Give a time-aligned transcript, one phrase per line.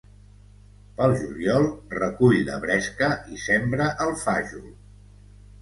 [1.01, 1.67] Pel juliol,
[1.99, 4.69] recull la bresca i sembra el fajol.